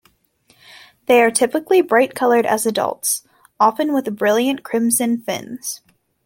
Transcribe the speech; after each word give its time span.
They 1.05 1.21
are 1.21 1.29
typically 1.29 1.83
brightly 1.83 2.15
coloured 2.15 2.47
as 2.47 2.65
adults, 2.65 3.21
often 3.59 3.93
with 3.93 4.17
brilliant 4.17 4.63
crimson 4.63 5.21
fins. 5.21 5.81